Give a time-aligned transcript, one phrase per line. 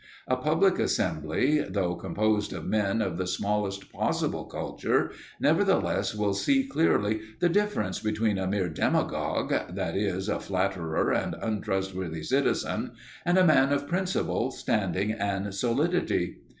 [0.27, 6.67] A public assembly, though composed of men of the smallest possible culture, nevertheless will see
[6.67, 12.93] clearly the difference between a mere demagogue (that is, a flatterer and untrustworthy citizen)
[13.25, 16.39] and a man of principle, standing, and solidity.